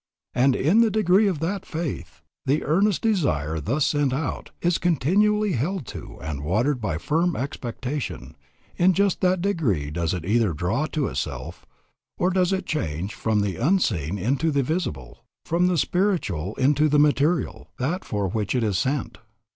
And 0.33 0.55
in 0.55 0.81
the 0.81 0.89
degree 0.89 1.29
that 1.29 1.63
faith, 1.63 2.21
the 2.47 2.63
earnest 2.63 3.03
desire 3.03 3.59
thus 3.59 3.85
sent 3.85 4.13
out, 4.13 4.49
is 4.59 4.79
continually 4.79 5.51
held 5.51 5.85
to 5.93 6.17
and 6.23 6.43
watered 6.43 6.81
by 6.81 6.97
firm 6.97 7.35
expectation, 7.35 8.35
in 8.77 8.93
just 8.93 9.21
that 9.21 9.43
degree 9.43 9.91
does 9.91 10.15
it 10.15 10.25
either 10.25 10.53
draw 10.53 10.87
to 10.87 11.05
itself, 11.05 11.67
or 12.17 12.31
does 12.31 12.51
it 12.51 12.65
change 12.65 13.13
from 13.13 13.41
the 13.41 13.57
unseen 13.57 14.17
into 14.17 14.49
the 14.49 14.63
visible, 14.63 15.23
from 15.45 15.67
the 15.67 15.77
spiritual 15.77 16.55
into 16.55 16.89
the 16.89 16.97
material, 16.97 17.69
that 17.77 18.03
for 18.03 18.27
which 18.27 18.55
it 18.55 18.63
is 18.63 18.79
sent. 18.79 19.19